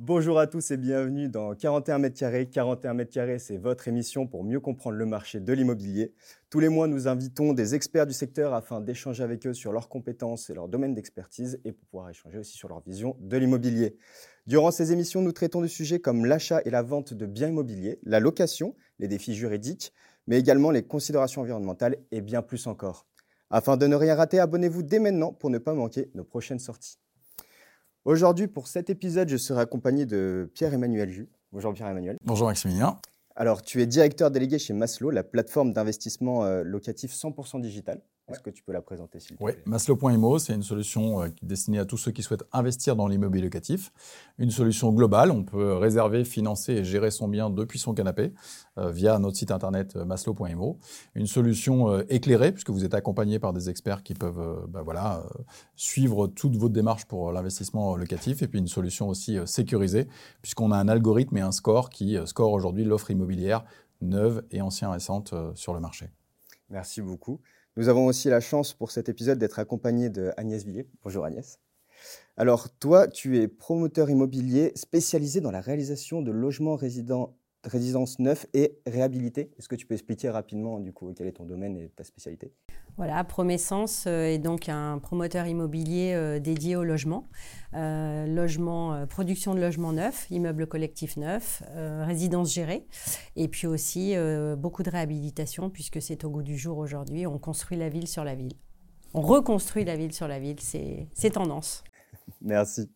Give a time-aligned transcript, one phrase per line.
[0.00, 2.48] Bonjour à tous et bienvenue dans 41 mètres carrés.
[2.48, 6.14] 41 mètres carrés, c'est votre émission pour mieux comprendre le marché de l'immobilier.
[6.50, 9.88] Tous les mois, nous invitons des experts du secteur afin d'échanger avec eux sur leurs
[9.88, 13.96] compétences et leur domaine d'expertise et pour pouvoir échanger aussi sur leur vision de l'immobilier.
[14.46, 17.98] Durant ces émissions, nous traitons de sujets comme l'achat et la vente de biens immobiliers,
[18.04, 19.92] la location, les défis juridiques,
[20.28, 23.08] mais également les considérations environnementales et bien plus encore.
[23.50, 27.00] Afin de ne rien rater, abonnez-vous dès maintenant pour ne pas manquer nos prochaines sorties.
[28.08, 31.28] Aujourd'hui, pour cet épisode, je serai accompagné de Pierre-Emmanuel Jus.
[31.52, 32.16] Bonjour Pierre-Emmanuel.
[32.24, 32.96] Bonjour Maximilien.
[33.36, 38.00] Alors, tu es directeur délégué chez Maslow, la plateforme d'investissement euh, locatif 100% digital.
[38.28, 41.78] Est-ce que tu peux la présenter s'il te Oui, Maslow.imo, c'est une solution euh, destinée
[41.78, 43.90] à tous ceux qui souhaitent investir dans l'immobilier locatif.
[44.36, 48.34] Une solution globale, on peut réserver, financer et gérer son bien depuis son canapé
[48.76, 50.78] euh, via notre site internet euh, maslow.imo.
[51.14, 55.22] Une solution éclairée, puisque vous êtes accompagné par des experts qui peuvent bah voilà,
[55.76, 58.42] suivre toute votre démarche pour l'investissement locatif.
[58.42, 60.06] Et puis une solution aussi sécurisée,
[60.42, 63.64] puisqu'on a un algorithme et un score qui score aujourd'hui l'offre immobilière
[64.00, 66.10] neuve et ancienne récente sur le marché.
[66.70, 67.40] Merci beaucoup.
[67.78, 70.88] Nous avons aussi la chance pour cet épisode d'être accompagné de Agnès Villiers.
[71.04, 71.60] Bonjour Agnès.
[72.36, 77.38] Alors toi, tu es promoteur immobilier spécialisé dans la réalisation de logements résidents
[77.68, 79.52] résidence neuf et réhabilité.
[79.58, 82.52] Est-ce que tu peux expliquer rapidement du coup quel est ton domaine et ta spécialité?
[82.96, 87.28] Voilà, Promessence euh, est donc un promoteur immobilier euh, dédié au logement,
[87.74, 92.86] euh, logement, production de logements neufs, immeubles collectifs neufs, résidences gérées,
[93.36, 94.14] et puis aussi
[94.56, 97.26] beaucoup de réhabilitation puisque c'est au goût du jour aujourd'hui.
[97.26, 98.54] On construit la ville sur la ville.
[99.14, 101.84] On reconstruit la ville sur la ville, c'est tendance.
[102.40, 102.90] Merci.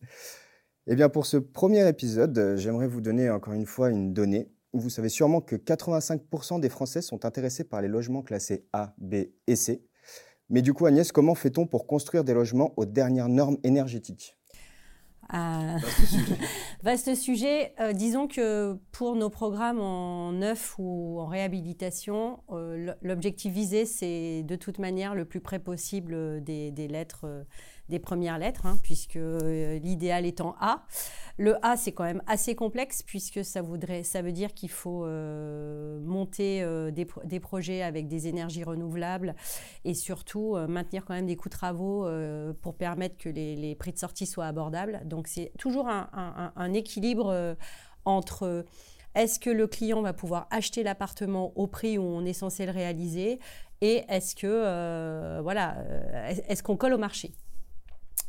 [0.85, 4.89] Eh bien, pour ce premier épisode, j'aimerais vous donner encore une fois une donnée vous
[4.89, 9.15] savez sûrement que 85% des Français sont intéressés par les logements classés A, B
[9.47, 9.83] et C.
[10.49, 14.37] Mais du coup, Agnès, comment fait-on pour construire des logements aux dernières normes énergétiques?
[15.33, 15.77] Euh,
[16.83, 17.73] Vaste sujet.
[17.79, 24.43] Euh, disons que pour nos programmes en neuf ou en réhabilitation, euh, l'objectif visé, c'est
[24.43, 27.45] de toute manière le plus près possible des, lettres,
[27.89, 30.85] des premières lettres, hein, puisque l'idéal étant A.
[31.37, 35.03] Le A, c'est quand même assez complexe puisque ça, voudrait, ça veut dire qu'il faut
[35.03, 39.35] euh, monter euh, des, projets avec des énergies renouvelables
[39.83, 42.07] et surtout euh, maintenir quand même des coûts de travaux
[42.61, 45.01] pour permettre que les, prix de sortie soient abordables.
[45.05, 47.55] Donc c'est toujours un, équilibre
[48.05, 48.65] entre
[49.15, 52.71] est-ce que le client va pouvoir acheter l'appartement au prix où on est censé le
[52.71, 53.39] réaliser
[53.81, 55.77] et est-ce que voilà
[56.47, 57.33] est-ce qu'on colle au marché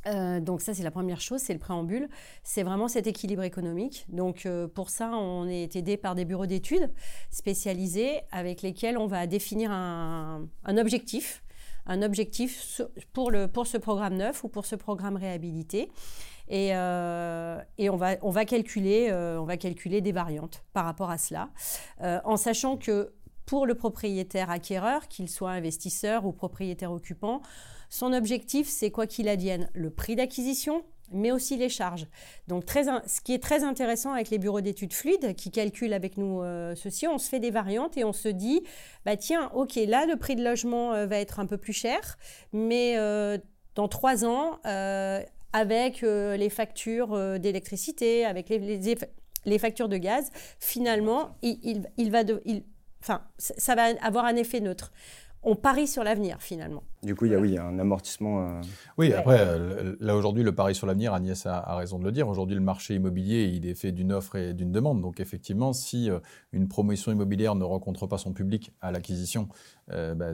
[0.07, 2.09] euh, donc ça, c'est la première chose, c'est le préambule.
[2.43, 4.05] C'est vraiment cet équilibre économique.
[4.09, 6.91] Donc euh, pour ça, on est aidé par des bureaux d'études
[7.31, 11.43] spécialisés avec lesquels on va définir un, objectif,
[11.87, 12.01] un
[13.13, 15.91] pour, ce programme neuf ou pour ce programme réhabilité.
[16.49, 19.09] Et, euh, et on, va, on va calculer
[20.03, 21.49] des variantes par rapport à cela,
[22.03, 23.15] en sachant que
[23.47, 27.43] pour le propriétaire acquéreur, qu'il soit investisseur ou propriétaire occupant,
[27.89, 32.07] son objectif, c'est quoi qu'il advienne, le prix d'acquisition, mais aussi les charges.
[32.49, 36.17] Donc, très, ce qui est très intéressant avec les bureaux d'études fluides qui calculent avec
[36.17, 38.63] nous euh, ceci, on se fait des variantes et on se dit,
[39.05, 42.17] bah tiens, ok, là, le prix de logement euh, va être un peu plus cher,
[42.53, 43.39] mais euh,
[43.75, 44.61] dans trois ans,
[45.53, 48.97] avec les factures d'électricité, avec les,
[49.45, 52.43] les, factures de gaz, finalement, il, il va de,
[53.03, 54.93] enfin, ça va avoir un effet neutre
[55.45, 56.83] on parie sur l'avenir finalement.
[57.05, 58.49] Du coup, il y a oui, un amortissement.
[58.49, 58.61] Euh,
[58.97, 62.29] oui, après, euh, là aujourd'hui, le pari sur l'avenir, Agnès a, raison de le dire.
[62.29, 65.03] Aujourd'hui, le marché immobilier, il est fait d'une offre et d'une demande.
[65.03, 66.19] Donc, effectivement, si euh,
[66.53, 69.49] une promotion immobilière ne rencontre pas son public à l'acquisition,
[69.89, 70.33] bah,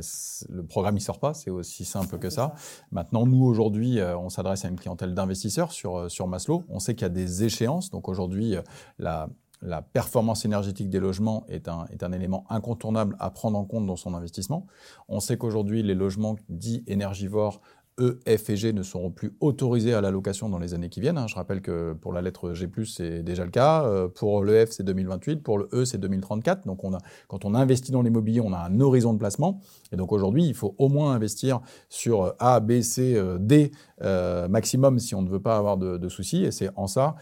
[0.49, 1.35] le programme ne sort pas.
[1.35, 2.55] C'est aussi simple que ça.
[2.93, 6.63] Maintenant, nous aujourd'hui, on s'adresse à une clientèle d'investisseurs sur sur Maslow.
[6.69, 7.91] On sait qu'il y a des échéances.
[7.91, 8.55] Donc aujourd'hui,
[9.01, 9.29] la
[9.63, 13.87] la performance énergétique des logements est un, est un, élément incontournable à prendre en compte
[13.87, 14.67] dans son investissement.
[15.09, 17.61] On sait qu'aujourd'hui, les logements dits énergivores,
[18.01, 21.01] E, F et G ne seront plus autorisés à la location dans les années qui
[21.01, 21.19] viennent.
[21.19, 21.27] Hein.
[21.27, 23.85] Je rappelle que pour la lettre G+, c'est déjà le cas.
[23.85, 25.43] Euh, pour le F, c'est 2028.
[25.43, 26.67] Pour le E, c'est 2034.
[26.67, 26.81] Donc,
[27.29, 29.61] quand on investit dans l'immobilier, on a un horizon de placement.
[29.93, 33.71] Et donc, aujourd'hui, il faut au moins investir sur A, B, C, euh, D
[34.03, 36.45] euh, maximum si on ne veut pas avoir de, soucis.
[36.45, 37.17] Et c'est en ça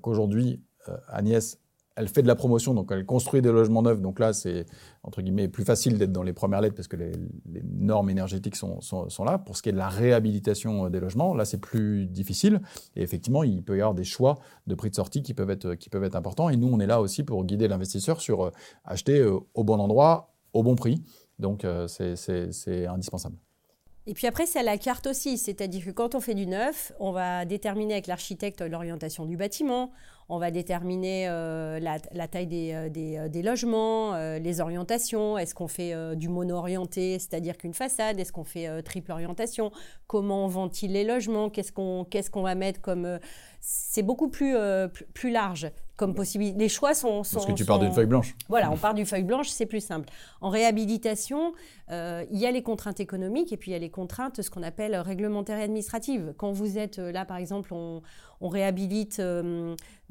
[0.00, 0.62] qu'aujourd'hui,
[1.08, 1.58] Agnès,
[1.98, 4.00] elle fait de la promotion, donc elle construit des logements neufs.
[4.00, 4.66] Donc là, c'est
[5.02, 7.12] entre guillemets plus facile d'être dans les premières lettres parce que les,
[7.64, 8.78] normes énergétiques sont,
[9.24, 9.38] là.
[9.38, 12.60] Pour ce qui est de la réhabilitation euh, des logements, là, c'est plus difficile.
[12.94, 15.74] Et effectivement, il peut y avoir des choix de prix de sortie qui peuvent être,
[15.74, 16.48] qui peuvent être importants.
[16.48, 18.50] Et nous, on est là aussi pour guider l'investisseur sur euh,
[18.84, 21.02] acheter au bon endroit, au bon prix.
[21.38, 23.36] Donc, c'est indispensable.
[24.08, 27.12] Et puis après, c'est la carte aussi, c'est-à-dire que quand on fait du neuf, on
[27.12, 29.92] va déterminer avec l'architecte l'orientation du bâtiment,
[30.28, 37.18] on va déterminer la, taille des, des, logements, les orientations, est-ce qu'on fait du mono-orienté,
[37.18, 39.72] c'est-à-dire qu'une façade, est-ce qu'on fait triple orientation,
[40.06, 43.18] comment on ventile les logements, qu'est-ce qu'on qu'est-ce qu'on va mettre comme
[43.60, 46.56] c'est beaucoup plus, euh, plus, large comme possibilité.
[46.56, 48.36] Les choix sont, Parce que tu pars d'une feuille blanche.
[48.48, 50.08] Voilà, on part d'une feuille blanche, c'est plus simple.
[50.40, 51.52] En réhabilitation,
[51.90, 54.48] euh, il y a les contraintes économiques et puis il y a les contraintes, ce
[54.48, 56.34] qu'on appelle réglementaires et administratives.
[56.36, 58.00] Quand vous êtes euh, là, par exemple, on,
[58.40, 59.20] réhabilite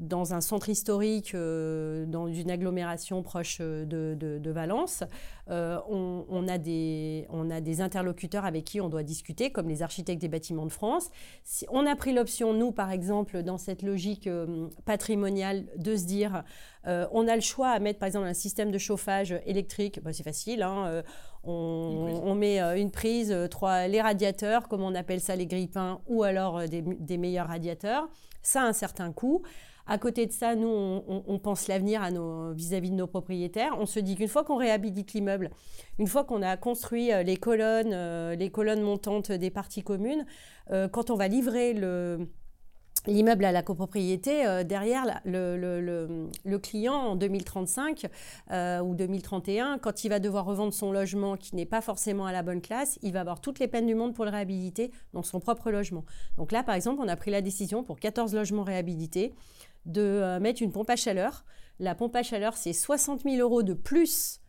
[0.00, 5.02] dans un centre historique, dans une agglomération proche de, Valence,
[5.48, 10.20] on, a des, on a des interlocuteurs avec qui on doit discuter, comme les architectes
[10.20, 11.08] des bâtiments de France.
[11.42, 16.04] Si on a pris l'option, nous, par exemple, dans cette logique euh, patrimoniale de se
[16.04, 16.44] dire
[16.86, 20.12] euh, on a le choix à mettre par exemple un système de chauffage électrique, bah,
[20.12, 21.02] c'est facile, hein, euh,
[21.44, 26.62] on, met une prise, trois, les radiateurs, comme on appelle ça les grippins, ou alors
[26.68, 28.08] des, meilleurs radiateurs,
[28.42, 29.42] ça a un certain coût.
[29.86, 32.02] À côté de ça, nous, on, pense l'avenir
[32.54, 33.76] vis-à-vis de nos propriétaires.
[33.78, 35.48] On se dit qu'une fois qu'on réhabilite l'immeuble,
[35.98, 40.26] une fois qu'on a construit les colonnes, les colonnes montantes des parties communes,
[40.68, 42.28] quand on va livrer le,
[43.08, 48.06] l'immeuble à la copropriété, euh, derrière le, client en 2035
[48.50, 52.32] euh, ou 2031, quand il va devoir revendre son logement qui n'est pas forcément à
[52.32, 55.22] la bonne classe, il va avoir toutes les peines du monde pour le réhabiliter dans
[55.22, 56.04] son propre logement.
[56.36, 59.32] Donc là, par exemple, on a pris la décision pour 14 logements réhabilités
[59.86, 61.44] de euh, mettre une pompe à chaleur.
[61.80, 64.40] La pompe à chaleur, c'est 60 000 euros de plus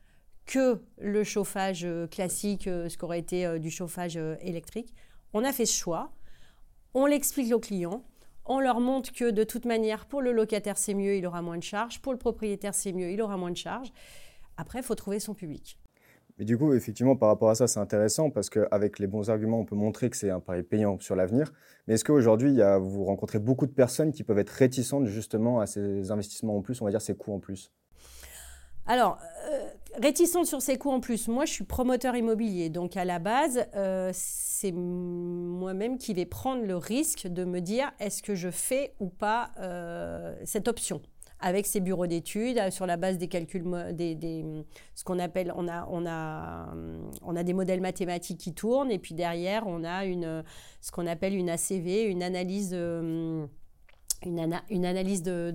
[0.46, 4.96] que le chauffage classique, ce qu'aurait été du chauffage électrique.
[5.34, 6.12] On a fait ce choix.
[6.96, 8.04] On l'explique aux clients
[8.50, 11.58] on leur montre que de toute manière, pour le locataire, c'est mieux, il aura moins
[11.58, 12.02] de charges.
[12.02, 13.94] Pour le propriétaire, c'est mieux, il aura moins de charges.
[14.58, 15.80] Après, il faut trouver son public.
[16.40, 19.60] Mais du coup, effectivement, par rapport à ça, c'est intéressant parce qu'avec les bons arguments,
[19.60, 21.52] on peut montrer que c'est un pari payant sur l'avenir.
[21.88, 26.12] Mais est-ce qu'aujourd'hui, vous rencontrez beaucoup de personnes qui peuvent être réticentes justement à ces
[26.12, 27.72] investissements en plus, on va dire ces coûts en plus?
[28.88, 29.20] Alors,
[29.52, 31.28] euh, réticente sur ces coûts en plus.
[31.28, 32.70] Moi, je suis promoteur immobilier.
[32.70, 37.92] Donc, à la base, euh, c'est moi-même qui vais prendre le risque de me dire
[38.00, 41.02] est-ce que je fais ou pas euh, cette option
[41.42, 43.64] avec ces bureaux d'études, sur la base des calculs,
[43.94, 44.44] des,
[44.94, 46.68] ce qu'on appelle, on a, on, a,
[47.22, 50.44] on a des modèles mathématiques qui tournent, et puis derrière, on a une,
[50.82, 52.78] ce qu'on appelle une ACV, une analyse
[54.26, 55.54] une, une, analyse de,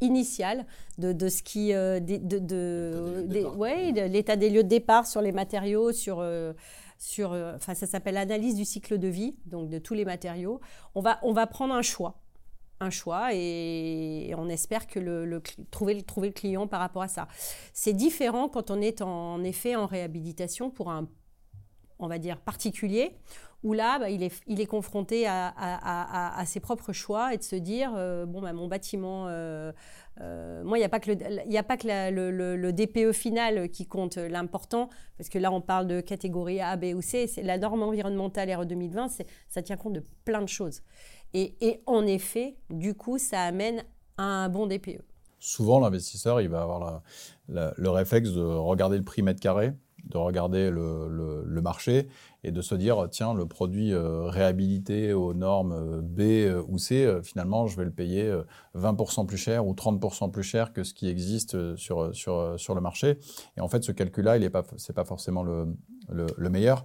[0.00, 0.66] initiale
[0.98, 6.20] de, ce qui euh, de, ouais, l'état des lieux de départ sur les matériaux sur
[6.20, 6.52] euh,
[6.98, 10.60] sur euh, ça s'appelle l'analyse du cycle de vie donc de tous les matériaux
[10.94, 12.20] on va on va prendre un choix
[12.80, 17.28] un choix et, on espère que le, trouver, trouver le client par rapport à ça.
[17.74, 21.06] C'est différent quand on est en effet en réhabilitation pour un,
[21.98, 23.12] on va dire, particulier,
[23.62, 28.24] où là, bah, il, est, confronté à, ses propres choix et de se dire, euh,
[28.24, 29.72] bon, bah, mon bâtiment, euh,
[30.20, 35.38] euh, moi, il n'y a pas que, le, DPE final qui compte l'important, parce que
[35.38, 39.08] là, on parle de catégorie A, B ou C, c'est la norme environnementale RE 2020,
[39.48, 40.82] ça tient compte de plein de choses.
[41.34, 43.84] Et, en effet, du coup, ça amène
[44.16, 45.02] à un bon DPE.
[45.38, 47.02] Souvent, l'investisseur, il va avoir
[47.48, 49.72] le réflexe de regarder le prix mètre carré,
[50.04, 52.08] de regarder le, marché
[52.44, 56.78] et de se dire tiens le produit euh, réhabilité aux normes euh, B euh, ou
[56.78, 58.32] C finalement je vais le payer
[58.76, 62.80] 20% plus cher ou 30% plus cher que ce qui existe sur, sur, sur le
[62.80, 63.18] marché
[63.56, 65.74] et en fait ce calcul là il n'est pas c'est pas forcément le,
[66.08, 66.84] le meilleur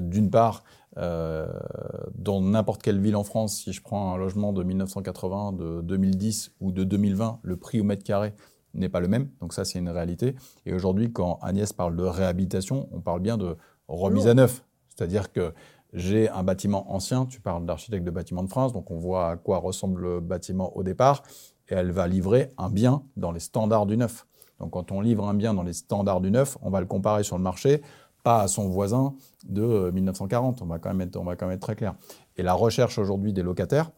[0.00, 0.62] d'une part
[0.96, 6.52] dans n'importe quelle ville en France si je prends un logement de 1980 de 2010
[6.60, 8.34] ou de 2020 le prix au mètre carré
[8.74, 9.28] n'est pas le même.
[9.40, 10.34] Donc ça, c'est une réalité.
[10.66, 13.56] Et aujourd'hui, quand Agnès parle de réhabilitation, on parle bien de
[13.88, 14.64] remise à neuf.
[14.94, 15.52] C'est-à-dire que
[15.92, 19.36] j'ai un bâtiment ancien, tu parles d'architecte de bâtiment de France, donc on voit à
[19.36, 21.22] quoi ressemble le bâtiment au départ,
[21.68, 24.26] et elle va livrer un bien dans les standards du neuf.
[24.58, 27.22] Donc quand on livre un bien dans les standards du neuf, on va le comparer
[27.22, 27.80] sur le marché,
[28.22, 29.14] pas à son voisin
[29.46, 31.94] de 1940, on va quand même être, on va quand même très clair.
[32.36, 33.90] Et la recherche aujourd'hui des locataires,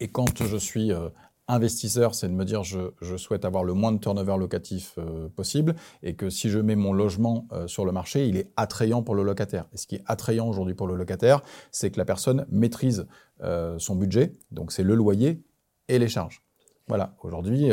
[0.00, 1.08] et quand je suis euh,
[1.48, 5.28] investisseur, c'est de me dire je, je, souhaite avoir le moins de turnover locatif euh,
[5.28, 9.02] possible et que si je mets mon logement euh, sur le marché, il est attrayant
[9.02, 9.64] pour le locataire.
[9.72, 13.06] Et ce qui est attrayant aujourd'hui pour le locataire, c'est que la personne maîtrise
[13.42, 15.42] euh, son budget, donc c'est le loyer
[15.88, 16.42] et les charges.
[16.86, 17.70] Voilà, aujourd'hui,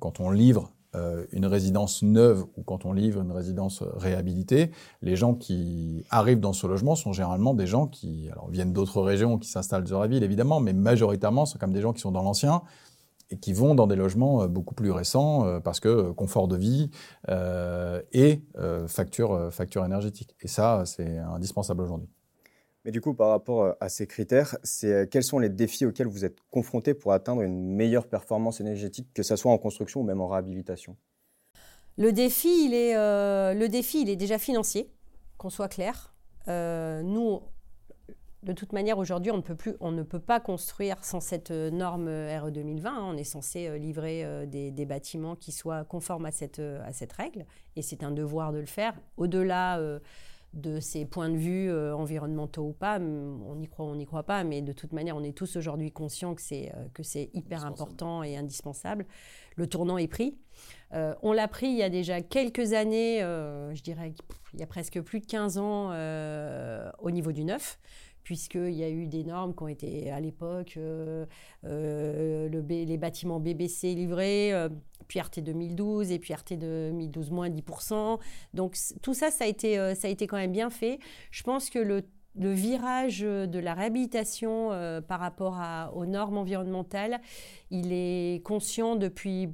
[0.00, 0.72] quand on livre
[1.32, 4.70] une résidence neuve ou quand on livre une résidence réhabilitée,
[5.00, 9.00] les gens qui arrivent dans ce logement sont généralement des gens qui alors, viennent d'autres
[9.00, 12.12] régions, qui s'installent sur la ville évidemment, mais majoritairement sont comme des gens qui sont
[12.12, 12.62] dans l'ancien
[13.30, 16.56] et qui vont dans des logements euh, beaucoup plus récents euh, parce que confort de
[16.56, 16.90] vie
[18.12, 18.42] et
[18.86, 20.36] facture, facture énergétique.
[20.42, 22.08] Et ça, c'est indispensable aujourd'hui.
[22.84, 24.56] Mais du coup, par rapport à ces critères,
[25.10, 29.22] quels sont les défis auxquels vous êtes confrontés pour atteindre une meilleure performance énergétique, que
[29.22, 30.96] ce soit en construction ou même en réhabilitation?
[31.96, 34.90] Le défi, il est, le défi, il est déjà financier,
[35.38, 36.12] qu'on soit clair.
[36.48, 37.40] nous,
[38.42, 41.70] de toute manière, aujourd'hui, on, ne peut on ne peut pas construire sans cette euh,
[41.70, 42.90] norme euh, RE 2020.
[42.90, 43.04] Hein.
[43.04, 47.46] On est censé euh, livrer des, bâtiments qui soient conformes à cette, à cette règle,
[47.76, 48.94] et c'est un devoir de le faire.
[49.16, 49.80] Au-delà
[50.52, 54.44] de ces points de vue environnementaux ou pas, on y croit, on n'y croit pas,
[54.44, 58.22] mais de toute manière, on est tous aujourd'hui conscients que c'est que c'est hyper important
[58.22, 59.06] et indispensable.
[59.56, 60.36] Le tournant est pris.
[60.92, 64.12] on l'a pris il y a déjà quelques années, je dirais
[64.52, 65.90] il y a presque plus de 15 ans
[66.98, 67.78] au niveau du neuf
[68.22, 71.26] puisqu'il y a eu des normes qui ont été à l'époque, euh,
[71.64, 74.68] euh, les bâtiments BBC livrés, euh,
[75.08, 78.18] puis RT 2012 et puis RT 2012 moins 10%.
[78.54, 80.98] Donc tout ça, ça a, été, ça a été quand même bien fait.
[81.30, 84.70] Je pense que le, virage de la réhabilitation
[85.06, 85.60] par rapport
[85.94, 87.20] aux normes environnementales,
[87.70, 89.50] il est conscient depuis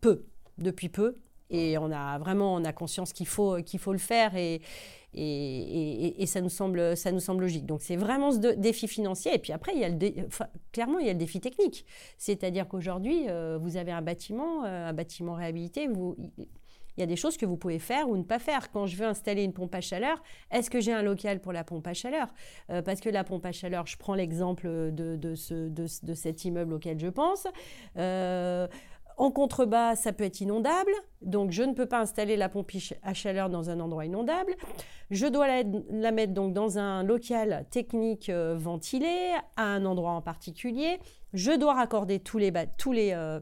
[0.00, 0.26] peu,
[0.58, 1.16] depuis peu.
[1.50, 4.32] Et on a vraiment on a conscience qu'il faut, qu'il faut le faire.
[5.14, 7.66] Et, ça, nous semble, ça nous semble logique.
[7.66, 9.34] Donc c'est vraiment ce défi financier.
[9.34, 9.98] Et puis après, il y a le
[10.72, 11.84] clairement, il y a le défi technique.
[12.18, 15.88] C'est-à-dire qu'aujourd'hui, euh, vous avez un bâtiment, euh, un bâtiment réhabilité,
[16.96, 18.70] il y a des choses que vous pouvez faire ou ne pas faire.
[18.70, 21.64] Quand je veux installer une pompe à chaleur, est-ce que j'ai un local pour la
[21.64, 22.28] pompe à chaleur?
[22.70, 26.44] Euh, Parce que la pompe à chaleur, je prends l'exemple de, de, ce, de, cet
[26.44, 27.46] immeuble auquel je pense.
[29.16, 33.14] En contrebas, ça peut être inondable, donc je ne peux pas installer la pompe à
[33.14, 34.54] chaleur dans un endroit inondable.
[35.10, 40.22] Je dois la, mettre donc dans un local technique euh, ventilé, à un endroit en
[40.22, 40.98] particulier.
[41.34, 43.40] Je dois raccorder tous les, tous les, euh,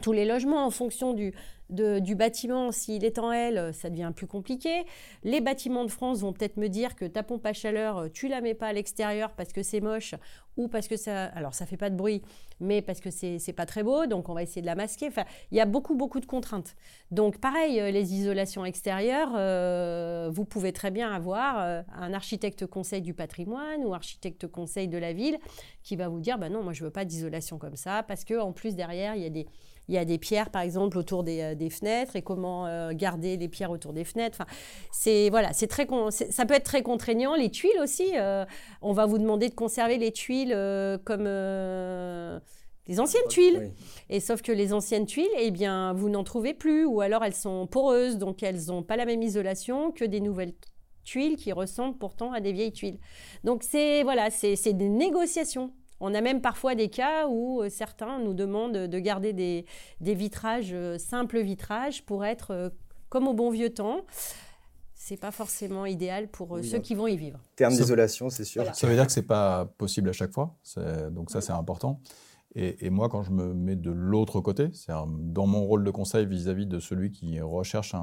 [0.00, 1.34] tous les logements en fonction du,
[1.70, 4.84] du bâtiment, s'il est en L, ça devient plus compliqué.
[5.22, 8.40] Les bâtiments de France vont peut-être me dire que ta pompe à chaleur, tu la
[8.40, 10.14] mets pas à l'extérieur parce que c'est moche
[10.56, 12.22] ou parce que ça, alors ça fait pas de bruit,
[12.60, 15.08] mais parce que c'est pas très beau, donc on va essayer de la masquer.
[15.08, 16.76] Enfin, il y a beaucoup beaucoup de contraintes.
[17.10, 22.66] Donc pareil, euh, les isolations extérieures, euh, vous pouvez très bien avoir euh, un architecte
[22.66, 25.38] conseil du patrimoine ou architecte conseil de la ville
[25.82, 28.38] qui va vous dire, bah non, moi je veux pas d'isolation comme ça parce que
[28.38, 29.46] en plus derrière il y a des
[29.88, 33.36] il y a des pierres, par exemple, autour des, euh, fenêtres et comment euh, garder
[33.36, 34.38] les pierres autour des fenêtres.
[34.40, 34.50] Enfin,
[34.92, 37.34] c'est voilà, c'est très, ça peut être très contraignant.
[37.34, 38.44] Les tuiles aussi, euh,
[38.80, 40.56] on va vous demander de conserver les tuiles
[41.04, 41.24] comme
[42.86, 43.72] des anciennes tuiles.
[44.08, 47.34] Et sauf que les anciennes tuiles, eh bien, vous n'en trouvez plus, ou alors elles
[47.34, 50.54] sont poreuses, donc elles n'ont pas la même isolation que des nouvelles
[51.04, 52.98] tuiles qui ressemblent pourtant à des vieilles tuiles.
[53.44, 55.72] Donc c'est voilà, c'est des négociations.
[56.04, 59.64] On a même parfois des cas où euh, certains nous demandent de garder des,
[60.00, 62.70] vitrages, euh, simples vitrages, pour être euh,
[63.08, 64.00] comme au bon vieux temps
[64.94, 67.40] c'est pas forcément idéal pour ceux qui vont y vivre.
[67.56, 68.64] Terme d'isolation, c'est sûr.
[68.72, 70.54] Ça veut dire que c'est pas possible à chaque fois.
[71.10, 72.00] Donc ça, c'est important.
[72.54, 76.24] Et, moi, quand je me mets de l'autre côté, c'est dans mon rôle de conseil
[76.24, 77.96] vis-à-vis de celui qui recherche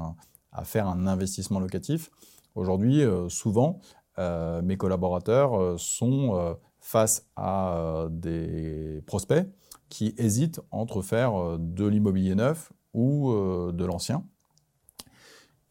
[0.52, 2.10] à faire un investissement locatif,
[2.54, 3.80] aujourd'hui, souvent,
[4.18, 9.46] mes collaborateurs sont face à euh, des prospects
[9.88, 14.24] qui hésitent entre faire euh, de l'immobilier neuf ou euh, de l'ancien.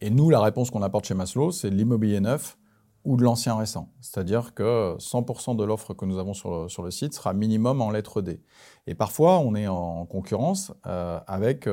[0.00, 2.56] Et nous, la réponse qu'on apporte chez Maslow, c'est de l'immobilier neuf
[3.04, 3.90] ou de l'ancien récent.
[4.00, 8.20] C'est-à-dire que 100% de l'offre que nous avons sur le, site sera minimum en lettre
[8.20, 8.42] D.
[8.86, 11.66] Et parfois, on est en concurrence avec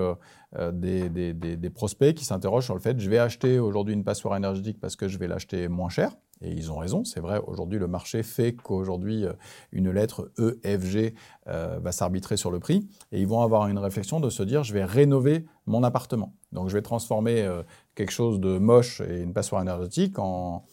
[0.71, 4.79] des, des, prospects qui s'interrogent sur le fait, je vais acheter aujourd'hui une passoire énergétique
[4.79, 6.15] parce que je vais l'acheter moins cher.
[6.41, 9.33] Et ils ont raison, c'est vrai, aujourd'hui le marché fait qu'aujourd'hui euh,
[9.71, 10.31] une lettre
[10.63, 11.13] EFG
[11.47, 14.63] euh, va s'arbitrer sur le prix et ils vont avoir une réflexion de se dire
[14.63, 16.35] je vais rénover mon appartement.
[16.51, 17.63] Donc je vais transformer euh,
[17.95, 20.63] quelque chose de moche et une passoire énergétique en,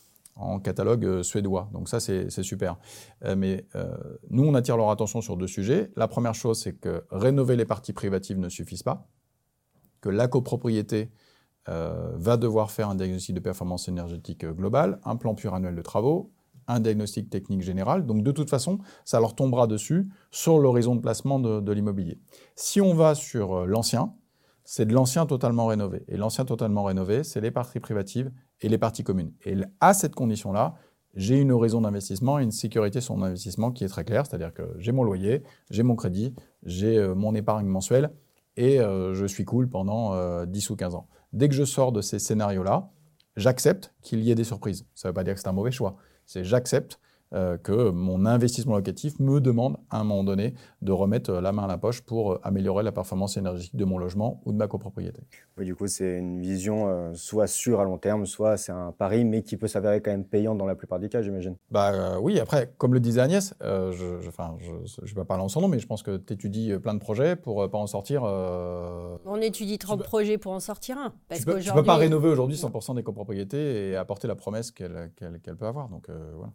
[0.65, 1.71] catalogue suédois.
[1.73, 2.77] Donc ça c'est super.
[3.37, 3.69] mais
[4.31, 5.93] nous on attire leur attention sur deux sujets.
[5.95, 9.07] La première chose c'est que rénover les parties privatives ne suffisent pas,
[10.01, 11.13] que la copropriété
[11.71, 15.81] euh, va devoir faire un diagnostic de performance énergétique euh, globale, un plan annuel de
[15.81, 16.31] travaux,
[16.69, 18.05] un diagnostic technique général.
[18.05, 22.21] Donc de toute façon, ça leur tombera dessus sur l'horizon de placement de, l'immobilier.
[22.55, 24.13] Si on va sur euh, l'ancien,
[24.63, 26.05] c'est de l'ancien totalement rénové.
[26.09, 28.31] Et l'ancien totalement rénové, c'est les parties privatives
[28.61, 29.33] et les parties communes.
[29.47, 30.75] Et à cette condition-là,
[31.15, 34.53] j'ai une horizon d'investissement et une sécurité sur mon investissement qui est très claire, c'est-à-dire
[34.53, 38.11] que j'ai mon loyer, j'ai mon crédit, j'ai mon épargne mensuelle
[38.57, 41.07] et je suis cool pendant 10 ou 15 ans.
[41.35, 42.93] Dès que je sors de ces scénarios-là,
[43.37, 44.87] j'accepte qu'il y ait des surprises.
[44.95, 45.97] Ça ne veut pas dire que c'est un mauvais choix.
[46.27, 47.01] C'est j'accepte
[47.63, 51.67] que mon investissement locatif me demande à un moment donné de remettre la main à
[51.67, 55.23] la poche pour améliorer la performance énergétique de mon logement ou de ma copropriété.
[55.59, 59.25] Oui, du coup, c'est une vision soit sûre à long terme, soit c'est un pari,
[59.25, 61.57] mais qui peut s'avérer quand même payant dans la plupart des cas, j'imagine.
[61.71, 65.69] Bah oui, après, comme le disait Agnès, je ne vais pas parler en son nom,
[65.69, 68.23] mais je pense que tu étudies plein de projets pour pas en sortir.
[68.25, 71.13] On étudie 30 projets pour en sortir un.
[71.29, 75.11] Parce tu ne peux, pas rénover aujourd'hui 100% des copropriétés et apporter la promesse qu'elle
[75.59, 75.89] peut avoir.
[75.89, 76.53] Donc, voilà.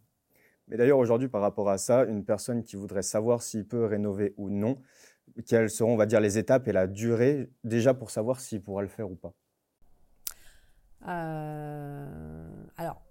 [0.70, 4.34] Mais d'ailleurs, aujourd'hui, par rapport à ça, une personne qui voudrait savoir s'il peut rénover
[4.38, 4.78] ou non,
[5.48, 8.82] quelles seront, on va dire, les étapes et la durée, déjà pour savoir s'il pourra
[8.82, 9.34] le faire ou pas?
[11.08, 12.06] Euh,
[12.78, 13.02] Alors,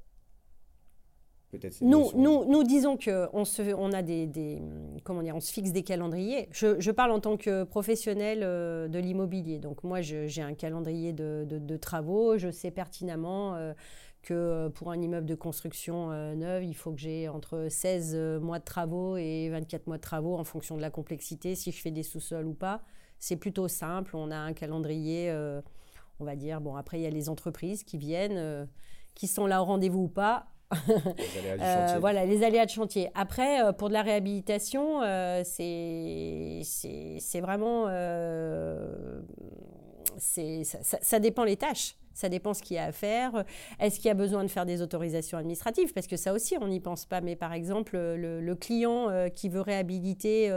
[1.80, 4.60] nous, nous, nous, disons qu'on se, on a des, des,
[5.02, 6.46] comment dire, on se fixe des calendriers.
[6.52, 9.58] Je, je parle en tant que professionnel euh, de l'immobilier.
[9.58, 12.36] Donc moi, j'ai un calendrier de, de, travaux.
[12.36, 13.72] Je sais pertinemment euh,
[14.28, 18.58] que euh, pour un immeuble de construction neuve, il faut que j'ai entre 16 mois
[18.58, 21.90] de travaux et 24 mois de travaux en fonction de la complexité, si je fais
[21.90, 22.82] des sous-sols ou pas.
[23.18, 24.16] C'est plutôt simple.
[24.16, 25.32] On a un calendrier,
[26.20, 26.60] on va dire.
[26.60, 28.68] Bon, après, il y a les entreprises qui viennent,
[29.14, 30.48] qui sont là au rendez-vous ou pas
[30.90, 33.10] euh, voilà, les aléas de chantier.
[33.14, 36.62] Après, euh, pour de la réhabilitation, euh, c'est
[37.40, 37.86] vraiment.
[40.18, 40.42] Ça,
[40.82, 41.96] ça, dépend les tâches.
[42.18, 43.44] Ça dépend ce qu'il y a à faire.
[43.78, 45.92] Est-ce qu'il y a besoin de faire des autorisations administratives?
[45.92, 47.20] Parce que ça aussi, on n'y pense pas.
[47.20, 50.52] Mais par exemple, le, client qui veut réhabiliter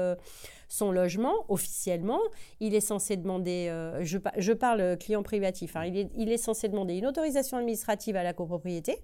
[0.67, 2.19] son logement, officiellement,
[2.59, 3.67] il est censé demander,
[4.01, 8.33] je, je, parle client privatif, hein, il, est, censé demander une autorisation administrative à la
[8.33, 8.97] copropriété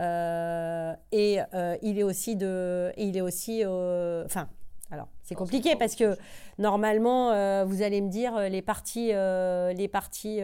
[0.00, 4.48] euh, et euh, il est aussi il est aussi, euh, enfin,
[4.90, 6.16] alors c'est compliqué parce que
[6.58, 10.40] normalement, vous allez me dire les parties, les parties,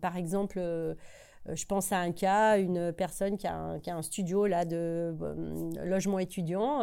[0.00, 0.58] par exemple.
[0.58, 4.64] je pense à un cas, une personne qui a un, qui a un studio là
[4.64, 5.14] de
[5.82, 6.82] logement étudiant.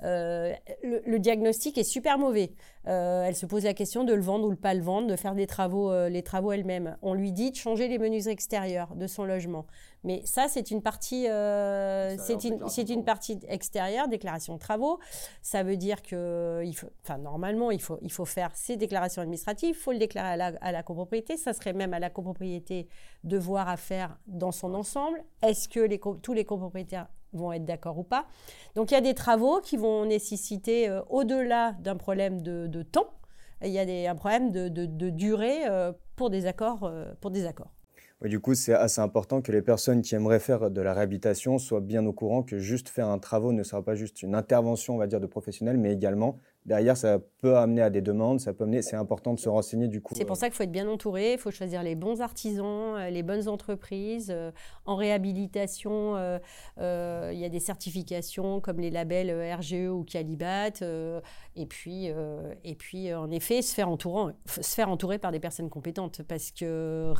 [0.00, 2.52] le, diagnostic est super mauvais.
[2.86, 5.34] Elle se pose la question de le vendre ou de pas le vendre, de faire
[5.34, 6.96] des travaux, les travaux elle-même.
[7.02, 9.66] On lui dit de changer les menus extérieurs de son logement.
[10.06, 15.00] Mais ça, c'est une partie, euh, c'est une, une, partie extérieure, déclaration de travaux.
[15.42, 19.22] Ça veut dire que, il faut, enfin, normalement, il faut, il faut faire ces déclarations
[19.22, 21.36] administratives, il faut le déclarer à la, à la, copropriété.
[21.36, 22.86] Ça serait même à la copropriété
[23.24, 25.24] de voir à faire dans son ensemble.
[25.42, 28.26] Est-ce que les, tous les copropriétaires vont être d'accord ou pas
[28.74, 33.10] Donc, il y a des travaux qui vont nécessiter, euh, au-delà d'un problème de, temps,
[33.62, 36.90] il y a des, un problème de, durée euh, pour des accords.
[37.20, 37.72] pour des accords
[38.24, 41.82] du coup, c'est assez important que les personnes qui aimeraient faire de la réhabilitation soient
[41.82, 44.98] bien au courant que juste faire un travaux ne sera pas juste une intervention, on
[44.98, 48.64] va dire, de professionnels, mais également derrière, ça peut amener à des demandes, ça peut
[48.64, 50.14] amener, c'est important de se renseigner du coup.
[50.16, 50.40] C'est pour euh.
[50.40, 53.48] ça qu'il faut être bien entouré, il faut choisir les bons artisans, euh, les bonnes
[53.48, 54.30] entreprises.
[54.30, 54.50] Euh,
[54.84, 56.16] en réhabilitation,
[56.78, 60.80] il y a des certifications comme les labels RGE ou Calibat.
[61.56, 62.06] et, puis,
[62.64, 66.50] et puis, en effet, se faire, entourant, se faire entourer par des personnes compétentes parce
[66.50, 67.12] que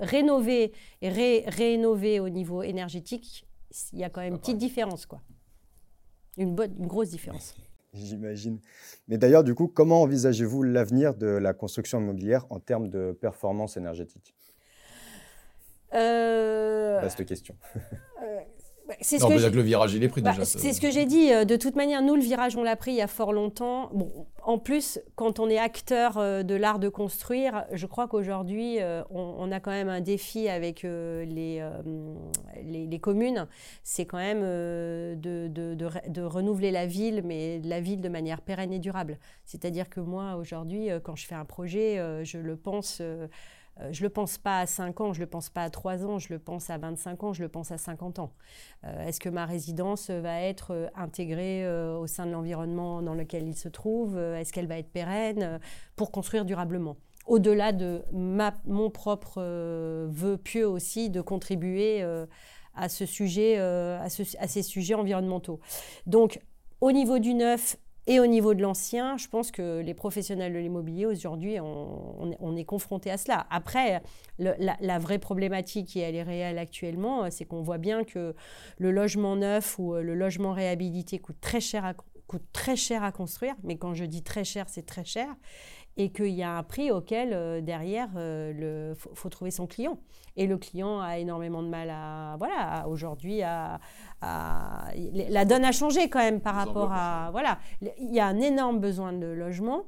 [0.00, 1.08] rénover et
[1.48, 3.46] rénover au niveau énergétique,
[3.92, 5.06] il y a quand même une petite différence.
[5.06, 5.20] quoi.
[6.36, 7.54] Une, bonne, une grosse différence.
[7.94, 8.58] J'imagine.
[9.08, 13.76] Mais d'ailleurs, du coup, comment envisagez-vous l'avenir de la construction immobilière en termes de performance
[13.76, 14.34] énergétique?
[15.94, 17.00] Euh...
[17.02, 17.54] Vaste question.
[18.88, 20.44] Euh, c'est ce que, le virage, il est pris bah, déjà.
[20.44, 21.32] C'est ce que j'ai dit.
[21.32, 23.90] Euh, de toute manière, nous, le virage, on l'a pris il y a fort longtemps.
[23.92, 28.80] Bon, en plus, quand on est acteur euh, de l'art de construire, je crois qu'aujourd'hui,
[28.80, 31.64] euh, on, a quand même un défi avec les,
[32.64, 33.46] les, communes.
[33.82, 38.72] C'est quand même de, de, de, renouveler la ville, mais la ville de manière pérenne
[38.72, 39.18] et durable.
[39.44, 43.02] C'est-à-dire que moi, aujourd'hui, quand je fais un projet, je le pense
[43.80, 45.70] euh, je ne le pense pas à 5 ans, je ne le pense pas à
[45.70, 48.32] 3 ans, je le pense à 25 ans, je le pense à 50 ans.
[48.84, 53.46] Euh, est-ce que ma résidence va être euh, intégrée au sein de l'environnement dans lequel
[53.46, 54.18] il se trouve?
[54.18, 55.60] Est-ce qu'elle va être pérenne
[55.96, 56.96] pour construire durablement?
[57.26, 59.40] Au-delà de mon propre
[60.08, 62.02] vœu pieux aussi de contribuer
[62.74, 65.60] à, ce sujet, à, à ces sujets environnementaux.
[66.06, 66.40] Donc,
[66.80, 67.76] au niveau du neuf,
[68.06, 72.64] et au niveau de l'ancien, je pense que les professionnels de l'immobilier aujourd'hui, on, est
[72.64, 73.46] confronté à cela.
[73.48, 74.02] Après,
[74.38, 78.34] la, vraie problématique, et elle est réelle actuellement, c'est qu'on voit bien que
[78.78, 81.94] le logement neuf ou euh, le logement réhabilité coûte très cher à,
[82.26, 83.54] coûte très cher à construire.
[83.62, 85.28] Mais quand je dis très cher, c'est très cher
[85.96, 89.98] et qu'il y a un prix auquel, euh, derrière, il euh, faut, trouver son client.
[90.36, 93.80] Et le client a énormément de mal à, voilà, aujourd'hui, à,
[94.22, 98.78] la donne a changé quand même par rapport à, voilà, il y a un énorme
[98.78, 99.82] besoin de logement,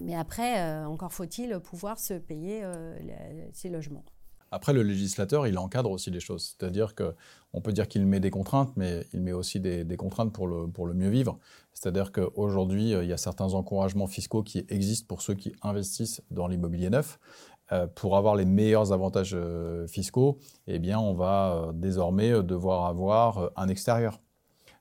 [0.00, 2.64] mais après, euh, encore faut-il pouvoir se payer
[3.52, 4.04] ces logements.
[4.54, 6.54] Après, le législateur, il encadre aussi les choses.
[6.56, 10.46] C'est-à-dire qu'on peut dire qu'il met des contraintes, mais il met aussi des, contraintes pour
[10.46, 11.38] le, pour le mieux vivre.
[11.72, 16.46] C'est-à-dire qu'aujourd'hui, il y a certains encouragements fiscaux qui existent pour ceux qui investissent dans
[16.46, 17.18] l'immobilier neuf.
[17.72, 22.84] Euh, pour avoir les meilleurs avantages euh, fiscaux, eh bien, on va euh, désormais devoir
[22.84, 24.20] avoir un extérieur.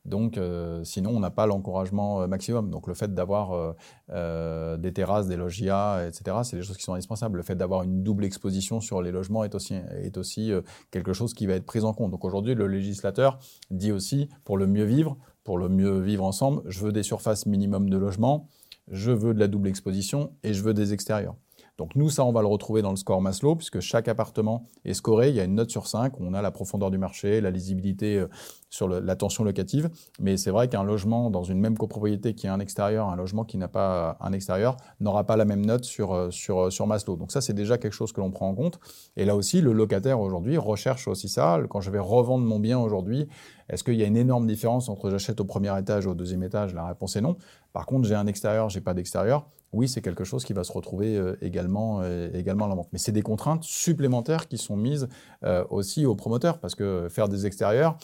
[0.06, 0.40] Donc,
[0.84, 2.70] sinon, on n'a pas l'encouragement maximum.
[2.70, 3.76] Donc, le fait d'avoir
[4.10, 7.38] des terrasses, des logias, etc., c'est des choses qui sont indispensables.
[7.38, 10.52] Le fait d'avoir une double exposition sur les logements est aussi, est aussi
[10.92, 12.12] quelque chose qui va être pris en compte.
[12.12, 13.40] Donc, aujourd'hui, le législateur
[13.72, 17.46] dit aussi, pour le mieux vivre, pour le mieux vivre ensemble, je veux des surfaces
[17.46, 18.48] minimum de logement,
[18.90, 21.36] je veux de la double exposition et je veux des extérieurs.
[21.78, 24.94] Donc nous, ça, on va le retrouver dans le score Maslow, puisque chaque appartement est
[24.94, 25.30] scoré.
[25.30, 28.20] Il y a une note sur 5, on a la profondeur du marché, la lisibilité
[28.20, 28.28] euh,
[28.70, 29.90] sur la tension locative.
[30.20, 33.44] Mais c'est vrai qu'un logement dans une même copropriété qui a un extérieur, un logement
[33.44, 36.86] qui n'a pas un extérieur, n'aura pas la même note sur, euh, sur, euh, sur
[36.86, 37.16] Maslow.
[37.16, 38.80] Donc ça, c'est déjà quelque chose que l'on prend en compte.
[39.18, 41.60] Et là aussi, le locataire aujourd'hui recherche aussi ça.
[41.70, 43.28] Quand je vais revendre mon bien aujourd'hui,
[43.70, 46.44] est-ce qu'il y a une énorme différence entre j'achète au premier étage ou au deuxième
[46.44, 46.76] étage?
[46.76, 47.38] La réponse est non.
[47.72, 49.48] Par contre, j'ai un extérieur, j'ai pas d'extérieur.
[49.74, 52.90] Oui, c'est quelque chose qui va se retrouver euh, également, euh, également à la vente.
[52.94, 55.10] Mais c'est des contraintes supplémentaires qui sont mises
[55.44, 57.98] euh, aussi aux promoteurs parce que faire des extérieurs,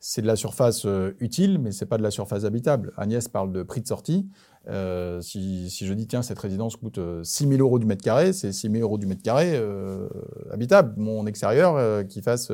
[0.00, 0.84] c'est de la surface
[1.20, 2.92] utile, mais c'est pas de la surface habitable.
[2.96, 4.28] Agnès parle de prix de sortie.
[4.68, 8.32] Euh, si, je dis, tiens, cette résidence coûte 6 euh, 000 euros du mètre carré,
[8.32, 10.08] c'est 6 000 euros du mètre carré euh,
[10.52, 10.94] habitable.
[10.96, 12.52] Mon extérieur, qui fasse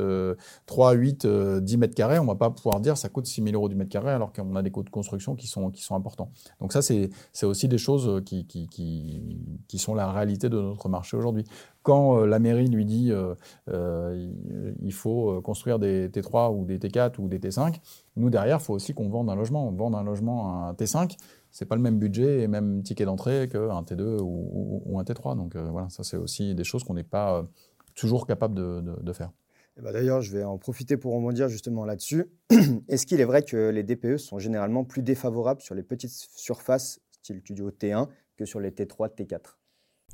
[0.67, 3.55] 3, 8, 10 mètres carrés, on ne va pas pouvoir dire ça coûte 6 000
[3.55, 5.95] euros du mètre carré alors qu'on a des coûts de construction qui sont, qui sont
[5.95, 6.31] importants.
[6.61, 7.11] Donc ça, c'est
[7.43, 11.45] aussi des choses qui, qui, qui, sont la réalité de notre marché aujourd'hui.
[11.83, 13.13] Quand la mairie lui dit
[13.69, 17.77] il faut construire des T3 ou des T4 ou des T5,
[18.19, 19.67] nous derrière, il faut aussi qu'on vende un logement.
[19.67, 21.17] On vend un logement à un T5,
[21.51, 25.37] c'est pas le même budget et même ticket d'entrée qu'un T2 ou, un T3.
[25.37, 27.43] Donc euh, voilà, ça c'est aussi des choses qu'on n'est pas euh,
[27.95, 29.31] toujours capable de, faire.
[29.77, 32.27] Eh ben, d'ailleurs, je vais en profiter pour rebondir justement là-dessus.
[32.89, 37.01] Est-ce qu'il est vrai que les DPE sont généralement plus défavorables sur les petites surfaces
[37.11, 39.57] style studio T1 que sur les T3, T4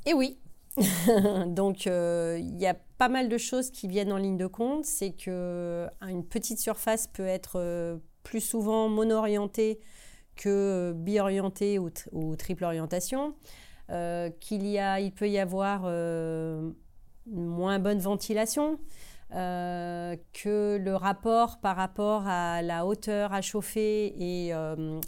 [0.07, 0.39] Eh oui,
[1.47, 4.85] Donc, euh, il y a pas mal de choses qui viennent en ligne de compte.
[4.85, 9.79] C'est qu'une petite surface peut être plus souvent mono-orientée
[10.37, 13.35] que bi-orienté ou, triple orientation,
[13.91, 16.71] euh, qu'il y a, il peut y avoir euh,
[17.27, 18.79] moins bonne ventilation,
[19.35, 24.53] euh, que le rapport par rapport à la hauteur à chauffer et